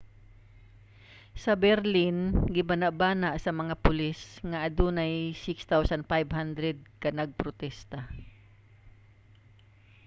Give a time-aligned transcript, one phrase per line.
[1.43, 2.17] sa berlin
[2.55, 7.99] gibanabana sa mga pulis nga adunay 6,500 ka nagprotesta